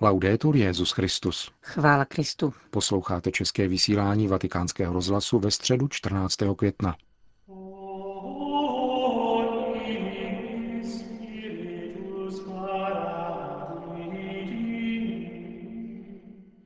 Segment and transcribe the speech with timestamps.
[0.00, 1.50] Laudetur Jezus Christus.
[1.62, 2.52] Chvála Kristu.
[2.70, 6.36] Posloucháte české vysílání Vatikánského rozhlasu ve středu 14.
[6.56, 6.96] května.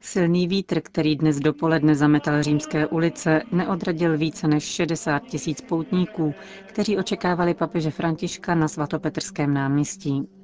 [0.01, 6.35] Silný vítr, který dnes dopoledne zametal římské ulice, neodradil více než 60 tisíc poutníků,
[6.67, 10.36] kteří očekávali papeže Františka na svatopetrském náměstí.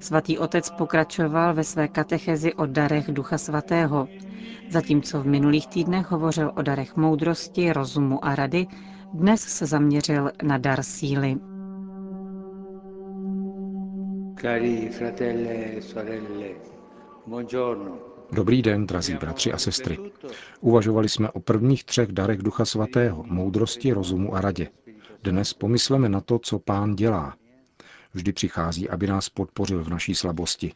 [0.00, 4.08] Svatý otec pokračoval ve své katechezi o darech Ducha Svatého.
[4.70, 8.66] Zatímco v minulých týdnech hovořil o darech moudrosti, rozumu a rady,
[9.14, 11.36] dnes se zaměřil na dar síly.
[14.40, 16.48] Cari fratelli e sorelle,
[17.26, 17.98] buongiorno.
[18.32, 19.98] Dobrý den, drazí bratři a sestry.
[20.60, 24.68] Uvažovali jsme o prvních třech darech Ducha Svatého, moudrosti, rozumu a radě.
[25.22, 27.34] Dnes pomysleme na to, co pán dělá.
[28.14, 30.74] Vždy přichází, aby nás podpořil v naší slabosti.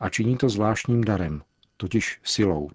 [0.00, 1.42] A činí to zvláštním darem,
[1.76, 2.70] totiž silou.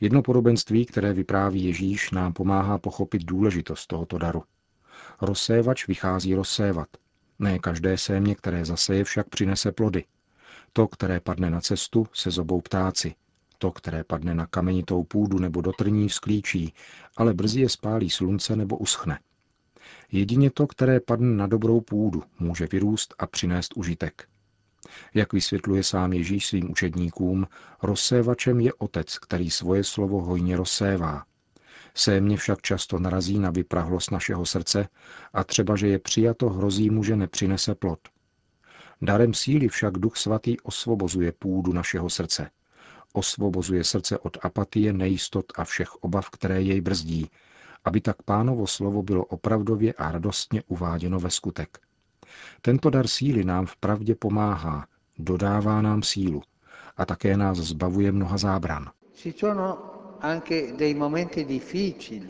[0.00, 4.42] Jedno podobenství, které vypráví Ježíš, nám pomáhá pochopit důležitost tohoto daru.
[5.20, 6.88] Rozsévač vychází rozsévat.
[7.38, 10.04] Ne každé sémě, které zaseje, však přinese plody.
[10.72, 13.14] To, které padne na cestu, se zobou ptáci.
[13.58, 16.74] To, které padne na kamenitou půdu nebo do trní, sklíčí,
[17.16, 19.18] ale brzy je spálí slunce nebo uschne.
[20.12, 24.28] Jedině to, které padne na dobrou půdu, může vyrůst a přinést užitek.
[25.14, 27.46] Jak vysvětluje sám Ježíš svým učedníkům,
[27.82, 31.24] rozsévačem je otec, který svoje slovo hojně rozsévá.
[31.94, 34.88] Sémě však často narazí na vyprahlost našeho srdce
[35.32, 37.98] a třeba, že je přijato, hrozí mu, že nepřinese plod.
[39.02, 42.50] Darem síly však Duch Svatý osvobozuje půdu našeho srdce.
[43.12, 47.30] Osvobozuje srdce od apatie, nejistot a všech obav, které jej brzdí,
[47.86, 51.78] aby tak pánovo slovo bylo opravdově a radostně uváděno ve skutek.
[52.62, 54.86] Tento dar síly nám v pravdě pomáhá,
[55.18, 56.42] dodává nám sílu
[56.96, 58.90] a také nás zbavuje mnoha zábran.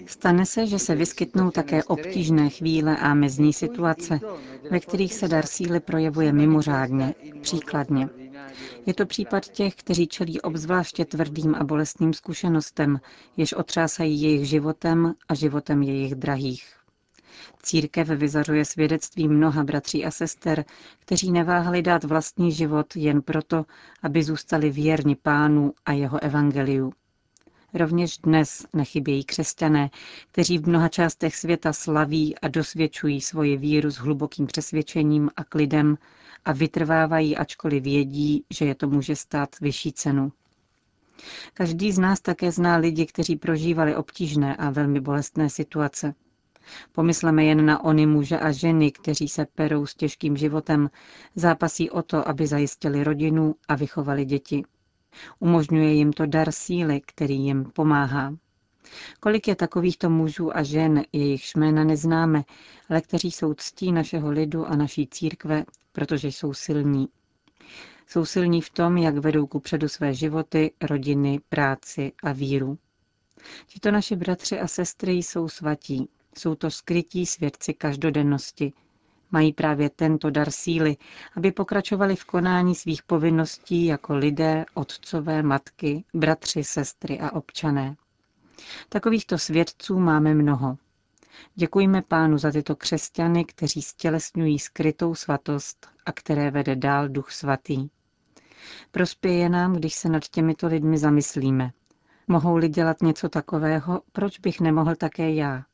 [0.07, 4.21] Stane se, že se vyskytnou také obtížné chvíle a mezní situace,
[4.71, 8.09] ve kterých se dar síly projevuje mimořádně, příkladně.
[8.87, 13.01] Je to případ těch, kteří čelí obzvláště tvrdým a bolestným zkušenostem,
[13.37, 16.77] jež otřásají jejich životem a životem jejich drahých.
[17.63, 20.65] Církev vyzařuje svědectví mnoha bratří a sester,
[20.99, 23.65] kteří neváhali dát vlastní život jen proto,
[24.03, 26.93] aby zůstali věrni pánu a jeho evangeliu.
[27.75, 29.91] Rovněž dnes nechybějí křesťané,
[30.33, 35.99] kteří v mnoha částech světa slaví a dosvědčují svoji víru s hlubokým přesvědčením a klidem
[36.45, 40.33] a vytrvávají, ačkoliv vědí, že je to může stát vyšší cenu.
[41.55, 46.15] Každý z nás také zná lidi, kteří prožívali obtížné a velmi bolestné situace.
[46.93, 50.91] Pomysleme jen na ony muže a ženy, kteří se perou s těžkým životem,
[51.35, 54.65] zápasí o to, aby zajistili rodinu a vychovali děti.
[55.39, 58.35] Umožňuje jim to dar síly, který jim pomáhá.
[59.21, 62.45] Kolik je takovýchto mužů a žen, jejichž jména neznáme,
[62.89, 67.09] ale kteří jsou ctí našeho lidu a naší církve, protože jsou silní.
[68.09, 72.79] Jsou silní v tom, jak vedou ku předu své životy, rodiny, práci a víru.
[73.67, 76.09] Tito naši bratři a sestry jsou svatí.
[76.39, 78.73] Jsou to skrytí svědci každodennosti,
[79.31, 80.97] Mají právě tento dar síly,
[81.37, 87.97] aby pokračovali v konání svých povinností jako lidé, otcové, matky, bratři, sestry a občané.
[88.89, 90.79] Takovýchto svědců máme mnoho.
[91.55, 97.89] Děkujme pánu za tyto křesťany, kteří stělesňují skrytou svatost a které vede dál duch svatý.
[98.91, 101.71] Prospěje nám, když se nad těmito lidmi zamyslíme.
[102.29, 105.65] Mohou-li dělat něco takového, proč bych nemohl také já?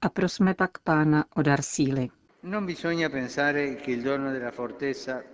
[0.00, 2.08] A prosme pak pána o dar síly.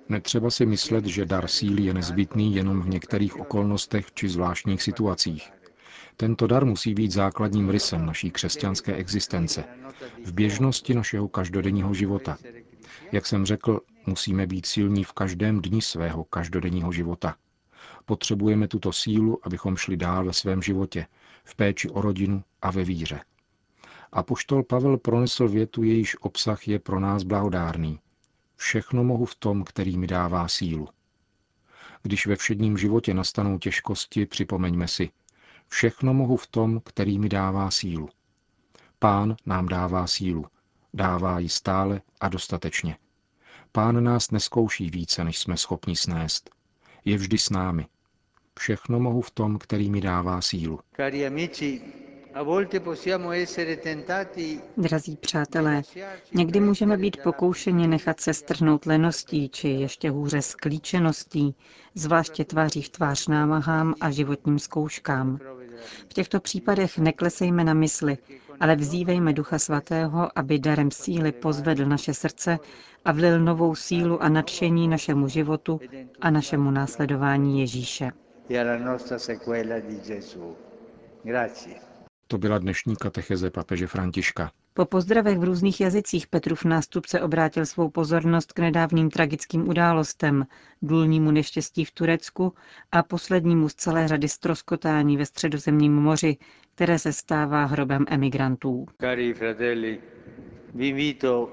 [0.09, 5.53] Netřeba si myslet, že dar síly je nezbytný jenom v některých okolnostech či zvláštních situacích.
[6.17, 9.65] Tento dar musí být základním rysem naší křesťanské existence,
[10.25, 12.39] v běžnosti našeho každodenního života.
[13.13, 17.37] Jak jsem řekl, musíme být silní v každém dni svého každodenního života.
[18.05, 21.07] Potřebujeme tuto sílu, abychom šli dál ve svém životě,
[21.45, 23.21] v péči o rodinu a ve víře.
[24.13, 28.01] A poštol Pavel pronesl větu, jejíž obsah je pro nás blahodárný.
[28.57, 30.89] Všechno mohu v tom, který mi dává sílu.
[32.03, 35.11] Když ve všedním životě nastanou těžkosti, připomeňme si,
[35.69, 38.09] všechno mohu v tom, který mi dává sílu.
[38.99, 40.47] Pán nám dává sílu,
[40.95, 42.97] dává ji stále a dostatečně.
[43.73, 46.51] Pán nás neskouší více, než jsme schopni snést.
[47.05, 47.87] Je vždy s námi.
[48.59, 50.81] Všechno mohu v tom, který mi dává sílu.
[54.77, 55.83] Drazí přátelé,
[56.35, 61.55] někdy můžeme být pokoušeni nechat se strhnout leností, či ještě hůře sklíčeností,
[61.95, 65.39] zvláště tváří v tvář námahám a životním zkouškám.
[66.09, 68.19] V těchto případech neklesejme na mysli,
[68.61, 72.59] ale vzívejme Ducha Svatého, aby darem síly pozvedl naše srdce
[73.05, 75.81] a vlil novou sílu a nadšení našemu životu
[76.21, 78.11] a našemu následování Ježíše.
[82.31, 84.51] To byla dnešní katecheze papeže Františka.
[84.75, 90.47] Po pozdravech v různých jazycích Petrův nástupce obrátil svou pozornost k nedávným tragickým událostem,
[90.83, 92.53] důlnímu neštěstí v Turecku
[92.93, 96.37] a poslednímu z celé řady stroskotání ve středozemním moři,
[96.75, 98.87] které se stává hrobem emigrantů.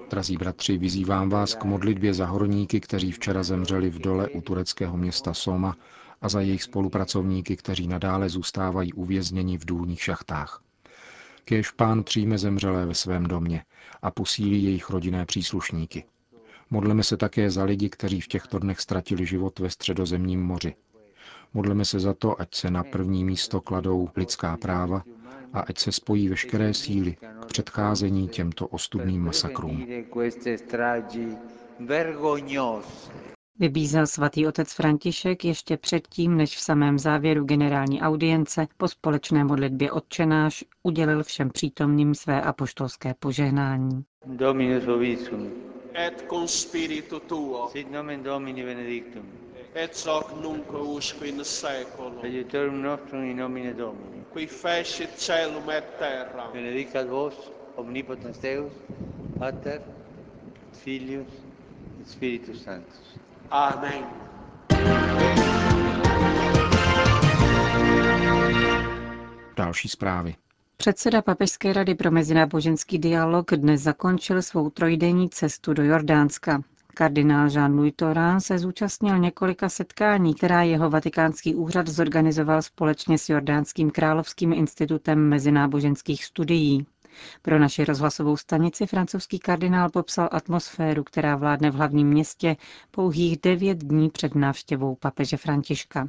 [0.09, 4.97] Drazí bratři, vyzývám vás k modlitbě za horníky, kteří včera zemřeli v dole u tureckého
[4.97, 5.75] města Soma
[6.21, 10.66] a za jejich spolupracovníky, kteří nadále zůstávají uvězněni v důlních šachtách.
[11.47, 13.63] Kéž pán přijme zemřelé ve svém domě
[14.01, 16.03] a posílí jejich rodinné příslušníky.
[16.69, 20.75] Modleme se také za lidi, kteří v těchto dnech ztratili život ve středozemním moři.
[21.53, 25.03] Modleme se za to, ať se na první místo kladou lidská práva
[25.53, 29.87] a ať se spojí veškeré síly k předcházení těmto ostudným masakrům.
[33.59, 39.91] Vybízel svatý otec František ještě předtím, než v samém závěru generální audience po společné modlitbě
[39.91, 44.05] odčenáš udělil všem přítomným své apoštolské požehnání.
[44.25, 45.51] Dominus vobiscum.
[45.95, 49.25] et cum spiritu tuo, Sit nomen Domini benedictum.
[49.75, 50.63] et hoc nunc
[50.97, 54.23] usque in seculum, Aiutorium nostrum in nomine Domini.
[54.33, 56.49] qui fecit celum et terra.
[56.53, 57.33] Benedicat vos,
[57.75, 58.71] omnipotens Deus,
[59.39, 59.81] Pater,
[60.71, 61.27] Filius,
[62.01, 63.17] et Spiritus Sanctus.
[63.51, 64.03] Amen.
[69.57, 70.35] Další zprávy.
[70.77, 76.61] Předseda Papežské rady pro mezináboženský dialog dnes zakončil svou trojdenní cestu do Jordánska.
[76.93, 83.91] Kardinál Jean-Louis Torin se zúčastnil několika setkání, která jeho vatikánský úřad zorganizoval společně s Jordánským
[83.91, 86.85] královským institutem mezináboženských studií.
[87.41, 92.55] Pro naši rozhlasovou stanici francouzský kardinál popsal atmosféru, která vládne v hlavním městě
[92.91, 96.07] pouhých devět dní před návštěvou papeže Františka.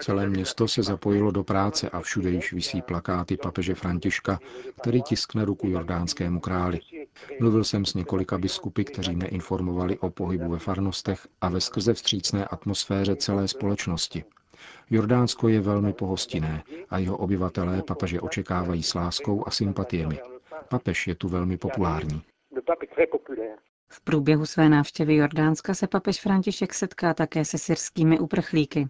[0.00, 4.38] Celé město se zapojilo do práce a všude již visí plakáty papeže Františka,
[4.80, 6.80] který tiskne ruku jordánskému králi.
[7.40, 11.94] Mluvil jsem s několika biskupy, kteří mě informovali o pohybu ve farnostech a ve skrze
[11.94, 14.24] vstřícné atmosféře celé společnosti.
[14.90, 20.18] Jordánsko je velmi pohostinné a jeho obyvatelé papeže očekávají s láskou a sympatiemi.
[20.68, 22.22] Papež je tu velmi populární.
[23.88, 28.88] V průběhu své návštěvy Jordánska se papež František setká také se syrskými uprchlíky.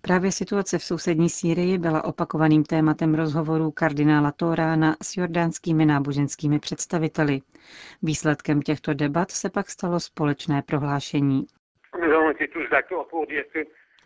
[0.00, 7.40] Právě situace v sousední Sýrii byla opakovaným tématem rozhovorů kardinála Torána s jordánskými náboženskými představiteli.
[8.02, 11.46] Výsledkem těchto debat se pak stalo společné prohlášení.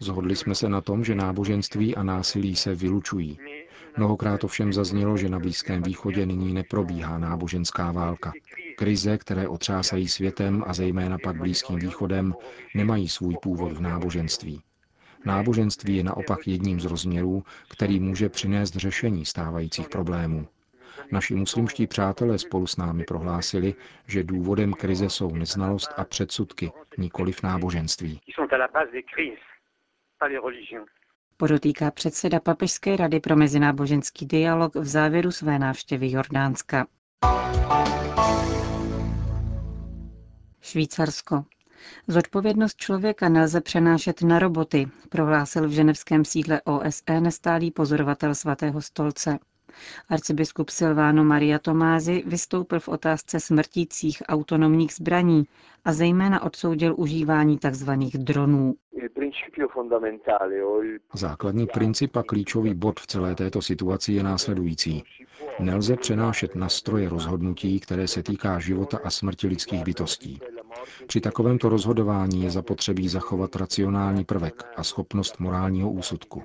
[0.01, 3.39] Zhodli jsme se na tom, že náboženství a násilí se vylučují.
[3.97, 8.33] Mnohokrát ovšem zaznělo, že na Blízkém východě nyní neprobíhá náboženská válka.
[8.77, 12.35] Krize, které otřásají světem a zejména pak Blízkým východem,
[12.75, 14.63] nemají svůj původ v náboženství.
[15.25, 20.49] Náboženství je naopak jedním z rozměrů, který může přinést řešení stávajících problémů.
[21.13, 23.75] Naši muslimští přátelé spolu s námi prohlásili,
[24.07, 28.21] že důvodem krize jsou neznalost a předsudky, nikoliv náboženství.
[31.37, 36.87] Podotýká předseda Papežské rady pro mezináboženský dialog v závěru své návštěvy Jordánska.
[40.61, 41.45] Švýcarsko.
[42.09, 49.39] Zodpovědnost člověka nelze přenášet na roboty, prohlásil v ženevském sídle OSN stálý pozorovatel svatého stolce.
[50.09, 55.45] Arcibiskup Silvano Maria Tomázy vystoupil v otázce smrtících autonomních zbraní
[55.85, 57.91] a zejména odsoudil užívání tzv.
[58.15, 58.75] dronů.
[61.15, 65.05] Základní princip a klíčový bod v celé této situaci je následující.
[65.61, 70.41] Nelze přenášet na stroje rozhodnutí, které se týká života a smrti lidských bytostí.
[71.07, 76.43] Při takovémto rozhodování je zapotřebí zachovat racionální prvek a schopnost morálního úsudku.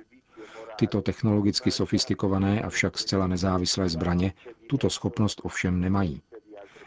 [0.76, 4.32] Tyto technologicky sofistikované a však zcela nezávislé zbraně
[4.66, 6.22] tuto schopnost ovšem nemají.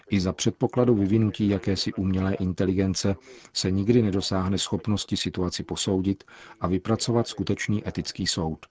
[0.09, 3.15] I za předpokladu vyvinutí jakési umělé inteligence
[3.53, 6.23] se nikdy nedosáhne schopnosti situaci posoudit
[6.61, 8.65] a vypracovat skutečný etický soud.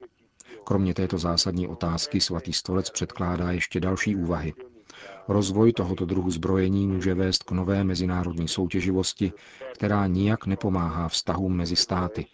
[0.65, 4.55] Kromě této zásadní otázky svatý stolec předkládá ještě další úvahy.
[5.29, 9.33] Rozvoj tohoto druhu zbrojení může vést k nové mezinárodní soutěživosti,
[9.75, 12.27] která nijak nepomáhá vztahům mezi státy,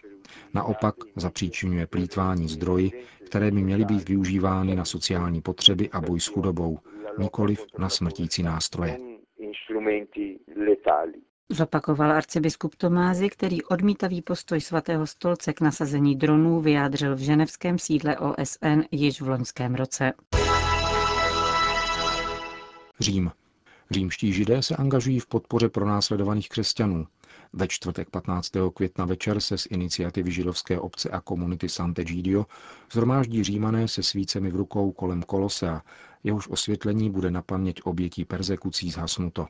[0.54, 2.90] Naopak zapříčinuje plítvání zdroji,
[3.26, 6.78] které by měly být využívány na sociální potřeby a boj s chudobou,
[7.18, 8.98] nikoliv na smrtící nástroje.
[11.48, 18.18] Zopakoval arcibiskup Tomázy, který odmítavý postoj svatého stolce k nasazení dronů vyjádřil v ženevském sídle
[18.18, 20.12] OSN již v loňském roce.
[23.00, 23.30] Řím.
[23.92, 27.06] Římští židé se angažují v podpoře pronásledovaných křesťanů.
[27.52, 28.52] Ve čtvrtek 15.
[28.74, 32.46] května večer se z iniciativy židovské obce a komunity Sant'Egidio
[32.92, 35.82] zhromáždí římané se svícemi v rukou kolem Kolosea,
[36.24, 39.46] jehož osvětlení bude na paměť obětí persekucí zhasnuto.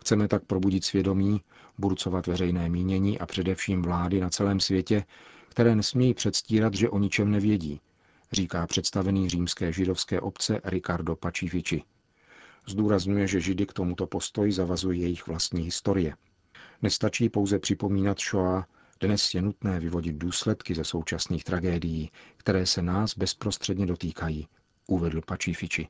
[0.00, 1.40] Chceme tak probudit svědomí,
[1.78, 5.04] burcovat veřejné mínění a především vlády na celém světě,
[5.48, 7.80] které nesmějí předstírat, že o ničem nevědí,
[8.32, 11.82] říká představený římské židovské obce Ricardo Pacifici.
[12.68, 16.14] Zdůrazňuje, že Židy k tomuto postoji zavazují jejich vlastní historie.
[16.82, 18.66] Nestačí pouze připomínat Shoah,
[19.00, 24.48] dnes je nutné vyvodit důsledky ze současných tragédií, které se nás bezprostředně dotýkají,
[24.86, 25.88] uvedl Pacifici.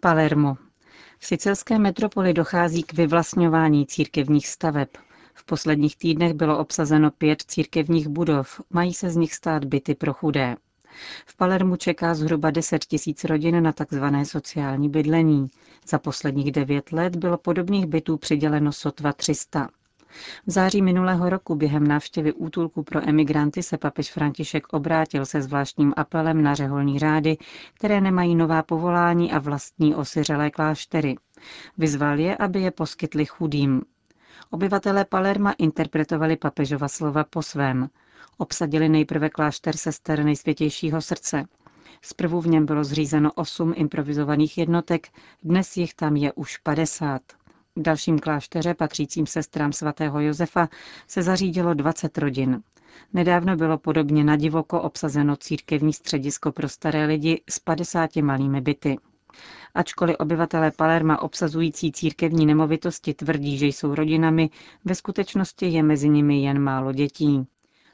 [0.00, 0.56] Palermo.
[1.18, 4.88] V sicilské metropoli dochází k vyvlastňování církevních staveb.
[5.34, 10.12] V posledních týdnech bylo obsazeno pět církevních budov, mají se z nich stát byty pro
[10.12, 10.56] chudé.
[11.26, 14.04] V Palermu čeká zhruba 10 tisíc rodin na tzv.
[14.22, 15.48] sociální bydlení.
[15.86, 19.68] Za posledních devět let bylo podobných bytů přiděleno sotva 300.
[20.46, 25.92] V září minulého roku během návštěvy útulku pro emigranty se papež František obrátil se zvláštním
[25.96, 27.36] apelem na řeholní řády,
[27.74, 31.16] které nemají nová povolání a vlastní osiřelé kláštery.
[31.78, 33.82] Vyzval je, aby je poskytli chudým.
[34.50, 37.88] Obyvatelé Palerma interpretovali papežova slova po svém.
[38.38, 41.44] Obsadili nejprve klášter sester nejsvětějšího srdce.
[42.02, 45.08] Zprvu v něm bylo zřízeno osm improvizovaných jednotek,
[45.42, 47.22] dnes jich tam je už 50.
[47.76, 50.68] V dalším klášteře, patřícím sestrám svatého Josefa,
[51.06, 52.62] se zařídilo 20 rodin.
[53.12, 58.98] Nedávno bylo podobně na divoko obsazeno církevní středisko pro staré lidi s 50 malými byty.
[59.74, 64.50] Ačkoliv obyvatelé Palerma obsazující církevní nemovitosti tvrdí, že jsou rodinami,
[64.84, 67.46] ve skutečnosti je mezi nimi jen málo dětí.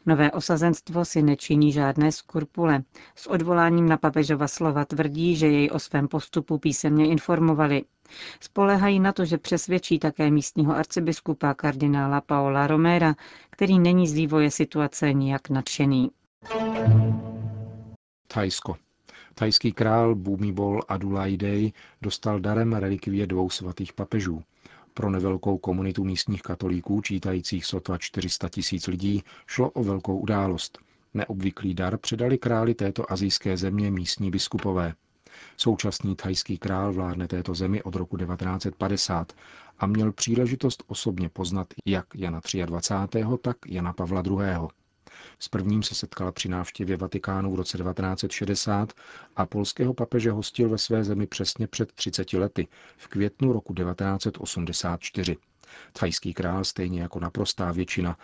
[0.07, 2.83] Nové osazenstvo si nečiní žádné skurpule.
[3.15, 7.85] S odvoláním na papežova slova tvrdí, že jej o svém postupu písemně informovali.
[8.41, 13.15] Spolehají na to, že přesvědčí také místního arcibiskupa kardinála Paola Romera,
[13.51, 16.11] který není z vývoje situace nijak nadšený.
[18.27, 18.77] Thajsko.
[19.35, 24.43] Thajský král Bhumibol Adulaidej dostal darem relikvie dvou svatých papežů.
[24.95, 30.79] Pro nevelkou komunitu místních katolíků, čítajících sotva 400 tisíc lidí, šlo o velkou událost.
[31.15, 34.95] Neobvyklý dar předali králi této azijské země místní biskupové.
[35.57, 39.33] Současný thajský král vládne této zemi od roku 1950
[39.79, 43.25] a měl příležitost osobně poznat jak Jana 23.
[43.43, 44.80] tak Jana Pavla II.
[45.39, 48.93] S prvním se setkala při návštěvě Vatikánu v roce 1960
[49.37, 55.37] a polského papeže hostil ve své zemi přesně před 30 lety, v květnu roku 1984.
[55.93, 58.17] Thajský král, stejně jako naprostá většina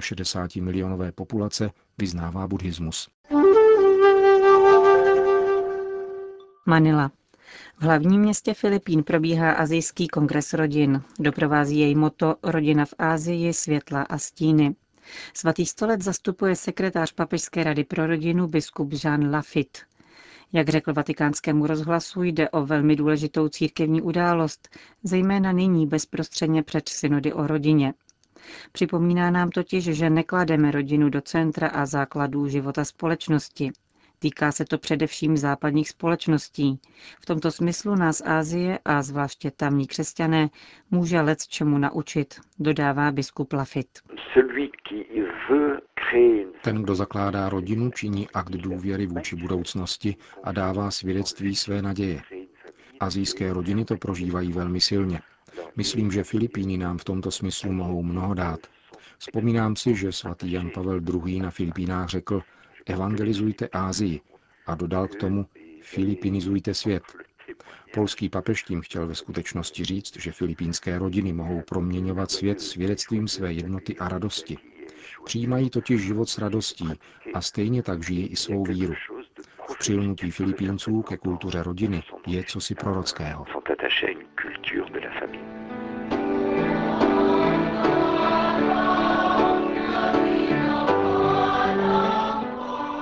[0.00, 3.08] 65 milionové populace, vyznává buddhismus.
[6.66, 7.10] Manila.
[7.78, 11.02] V hlavním městě Filipín probíhá azijský kongres rodin.
[11.18, 14.74] Doprovází jej moto Rodina v Ázii, světla a stíny.
[15.34, 19.80] Svatý stolec zastupuje sekretář Papežské rady pro rodinu biskup Jean Lafitte.
[20.52, 24.68] Jak řekl vatikánskému rozhlasu, jde o velmi důležitou církevní událost,
[25.02, 27.94] zejména nyní bezprostředně před synody o rodině.
[28.72, 33.72] Připomíná nám totiž, že neklademe rodinu do centra a základů života společnosti.
[34.22, 36.80] Týká se to především západních společností.
[37.20, 40.48] V tomto smyslu nás Ázie a zvláště tamní křesťané
[40.90, 43.88] může lec čemu naučit, dodává biskup Lafit.
[46.62, 52.22] Ten, kdo zakládá rodinu, činí akt důvěry vůči budoucnosti a dává svědectví své naděje.
[53.00, 55.20] Azijské rodiny to prožívají velmi silně.
[55.76, 58.60] Myslím, že Filipíny nám v tomto smyslu mohou mnoho dát.
[59.18, 61.40] Vzpomínám si, že svatý Jan Pavel II.
[61.40, 62.42] na Filipínách řekl,
[62.86, 64.20] evangelizujte Ázii
[64.66, 65.46] a dodal k tomu,
[65.82, 67.02] filipinizujte svět.
[67.94, 73.52] Polský papež tím chtěl ve skutečnosti říct, že filipínské rodiny mohou proměňovat svět svědectvím své
[73.52, 74.58] jednoty a radosti.
[75.24, 76.88] Přijímají totiž život s radostí
[77.34, 78.94] a stejně tak žijí i svou víru.
[79.68, 83.44] V přilnutí Filipínců ke kultuře rodiny je cosi prorockého.